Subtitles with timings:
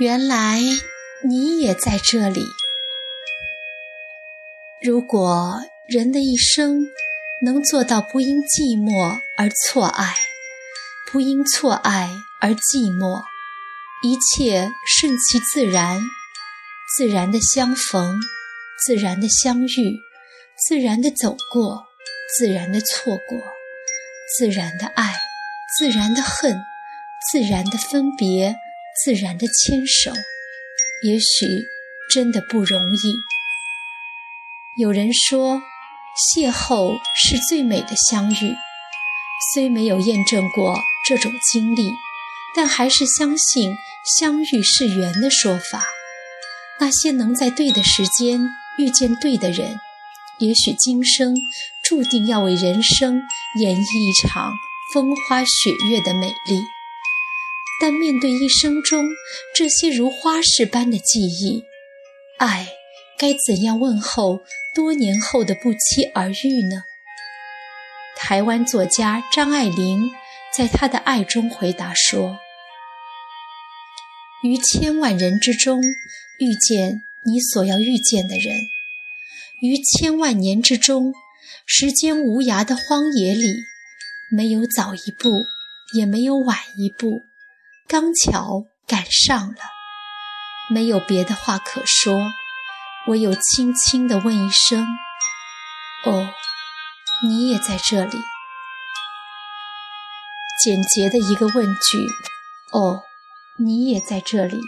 [0.00, 0.58] 原来
[1.22, 2.44] 你也在这里。
[4.82, 6.88] 如果人的一生
[7.40, 10.12] 能做到不因寂寞而错爱，
[11.12, 13.22] 不因错爱而寂寞，
[14.02, 14.68] 一切
[14.98, 16.00] 顺其自然，
[16.96, 18.20] 自然的相逢，
[18.84, 20.00] 自然的相遇，
[20.66, 21.84] 自然的走过，
[22.36, 23.38] 自然的错过，
[24.36, 25.14] 自然的爱，
[25.78, 26.60] 自然的恨，
[27.30, 28.56] 自然的分别。
[29.02, 30.12] 自然的牵手，
[31.02, 31.66] 也许
[32.12, 33.14] 真的不容易。
[34.76, 35.62] 有人说，
[36.36, 38.54] 邂逅是最美的相遇。
[39.52, 41.90] 虽没有验证过这种经历，
[42.54, 43.74] 但还是相信
[44.18, 45.84] 相遇是缘的说法。
[46.80, 48.40] 那些能在对的时间
[48.78, 49.78] 遇见对的人，
[50.38, 51.36] 也许今生
[51.84, 53.20] 注定要为人生
[53.60, 54.52] 演绎一场
[54.92, 56.73] 风花雪月的美丽。
[57.86, 59.10] 但面对一生中
[59.54, 61.64] 这些如花似般的记忆，
[62.38, 62.66] 爱
[63.18, 64.40] 该怎样问候
[64.74, 66.84] 多年后的不期而遇呢？
[68.16, 70.10] 台湾作家张爱玲
[70.56, 72.38] 在她的爱中回答说
[74.42, 75.82] ：“于千万人之中
[76.38, 78.62] 遇见你所要遇见的人，
[79.60, 81.12] 于千万年之中，
[81.66, 83.56] 时间无涯的荒野里，
[84.30, 85.44] 没有早一步，
[85.94, 87.20] 也没有晚一步。”
[87.86, 89.56] 刚巧赶上了，
[90.70, 92.18] 没有别的话可说，
[93.06, 94.86] 唯有轻轻地问一声
[96.04, 96.30] ：“哦，
[97.22, 98.18] 你也在这里。”
[100.64, 102.08] 简洁的一个问句
[102.72, 103.02] ：“哦，
[103.58, 104.60] 你也在这里。”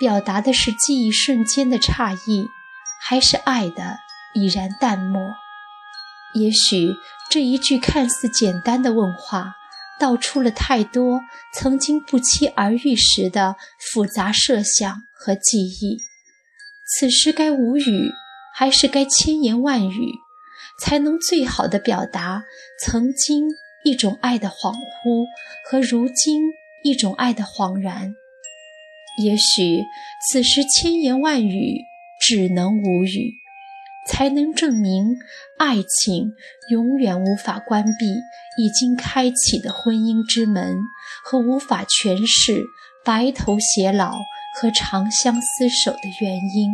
[0.00, 2.48] 表达的是记忆瞬间的诧异，
[3.00, 3.98] 还是爱的
[4.34, 5.20] 已然淡漠？
[6.34, 6.96] 也许
[7.30, 9.56] 这一句看似简单的问话。
[10.02, 11.20] 道出了太多
[11.54, 15.96] 曾经不期而遇时的复杂设想和记忆。
[16.98, 18.10] 此时该无语，
[18.52, 20.08] 还是该千言万语，
[20.80, 22.42] 才能最好的表达
[22.84, 23.44] 曾经
[23.84, 25.26] 一种爱的恍惚
[25.64, 26.42] 和如今
[26.82, 28.12] 一种爱的恍然？
[29.22, 29.84] 也许
[30.28, 31.78] 此时千言万语
[32.20, 33.41] 只能无语。
[34.06, 35.16] 才能证明，
[35.58, 36.32] 爱情
[36.70, 38.06] 永远无法关闭
[38.58, 40.76] 已经开启的婚姻之门，
[41.24, 42.62] 和无法诠释
[43.04, 44.14] 白头偕老
[44.56, 46.70] 和长相厮守的原因。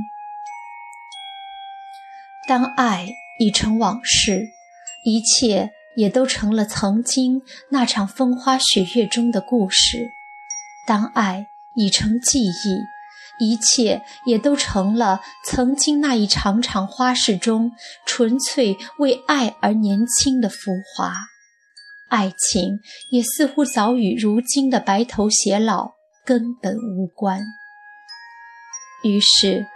[2.46, 3.06] 当爱
[3.38, 4.48] 已成往事，
[5.04, 9.98] 一切也都成了曾经那场风花雪月中的故事；
[10.86, 12.80] 当爱已成记忆，
[13.38, 17.72] 一切也都成了曾经那一场场花事中
[18.06, 21.14] 纯粹为爱而年轻的浮华，
[22.08, 25.92] 爱情也似乎早与如今的白头偕老
[26.24, 27.42] 根本无关。
[29.04, 29.66] 于是，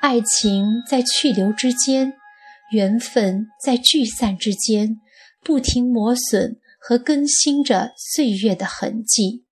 [0.00, 2.14] 爱情在去留之间，
[2.72, 5.00] 缘分在聚散之间，
[5.44, 9.44] 不停磨损和更新着岁月的痕迹，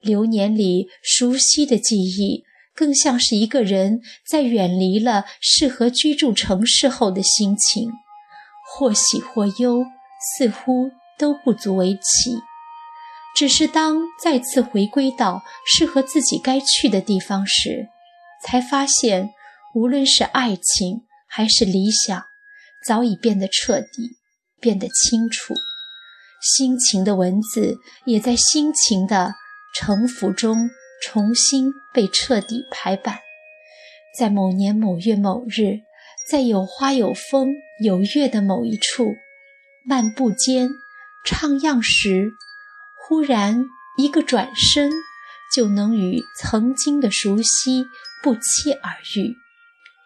[0.00, 2.44] 流年里熟悉的记忆。
[2.74, 7.90] 更像是一个人在远离了适合居住城市后的心情，
[8.70, 9.84] 或喜或忧，
[10.36, 12.38] 似乎都不足为奇。
[13.34, 17.88] 只是当再次回归到适合自己该去的地方时，
[18.44, 19.30] 才发现，
[19.74, 22.22] 无论是爱情还是理想，
[22.86, 24.16] 早已变得彻底，
[24.60, 25.54] 变得清楚。
[26.56, 29.34] 心情的文字也在心情的
[29.74, 30.68] 城府中。
[31.02, 33.18] 重新被彻底排版，
[34.16, 35.80] 在某年某月某日，
[36.30, 37.48] 在有花有风
[37.82, 39.14] 有月的某一处，
[39.84, 40.70] 漫步间，
[41.26, 42.30] 徜徉时，
[42.96, 43.64] 忽然
[43.98, 44.90] 一个转身，
[45.54, 47.84] 就能与曾经的熟悉
[48.22, 49.34] 不期而遇，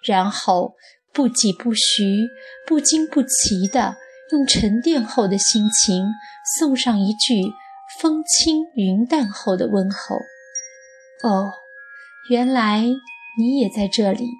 [0.02, 0.75] 然后
[1.12, 2.26] 不疾不徐、
[2.66, 3.96] 不惊不奇地
[4.32, 6.06] 用沉淀后的心情
[6.58, 7.52] 送上一句
[8.00, 10.16] 风轻云淡后的问候。
[11.26, 11.52] 哦，
[12.31, 12.84] 原来
[13.37, 14.38] 你也在这里，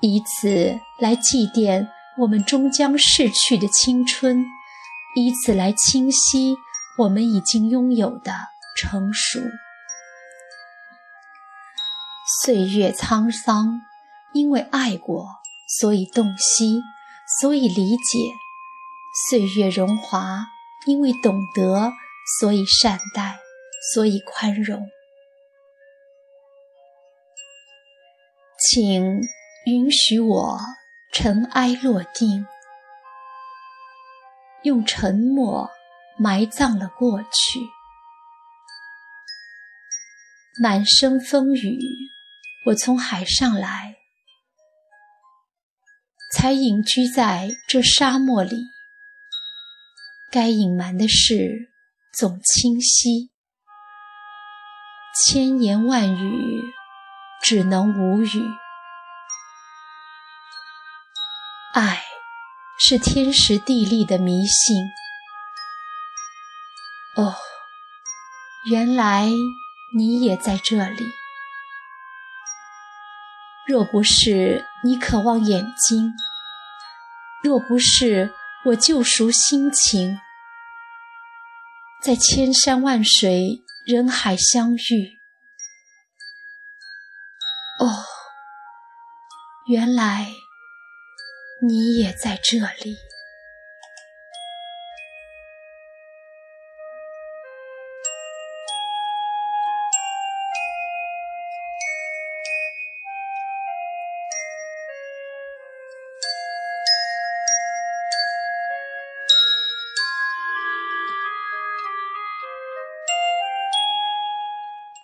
[0.00, 4.46] 以此来祭奠我们终将逝去的青春，
[5.16, 6.54] 以此来清晰
[6.96, 8.32] 我们已经拥有的
[8.76, 9.40] 成熟。
[12.44, 13.80] 岁月沧桑，
[14.32, 15.26] 因为爱过，
[15.80, 16.80] 所以洞悉，
[17.40, 18.30] 所以理解；
[19.28, 20.46] 岁月荣华，
[20.86, 21.90] 因为懂得，
[22.38, 23.40] 所以善待，
[23.92, 24.88] 所以宽容。
[28.70, 29.22] 请
[29.64, 30.60] 允许我
[31.10, 32.46] 尘埃落定，
[34.62, 35.70] 用沉默
[36.18, 37.60] 埋葬了过去。
[40.62, 41.78] 满身风雨，
[42.66, 43.96] 我从海上来，
[46.34, 48.66] 才隐居在这沙漠里。
[50.30, 51.70] 该隐瞒的事
[52.12, 53.30] 总清晰，
[55.24, 56.60] 千言万语
[57.42, 58.42] 只能无语。
[61.74, 62.02] 爱
[62.78, 64.76] 是天时地利的迷信。
[67.16, 67.34] 哦，
[68.70, 69.28] 原来
[69.96, 71.06] 你也在这里。
[73.66, 76.14] 若不是你渴望眼睛，
[77.42, 78.32] 若不是
[78.66, 80.18] 我救赎心情，
[82.02, 85.17] 在千山万水人海相遇。
[89.68, 90.48] 原来。
[91.60, 92.96] 你也在这里。